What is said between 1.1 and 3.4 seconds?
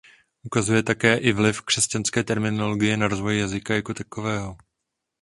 i vliv křesťanské terminologie na rozvoj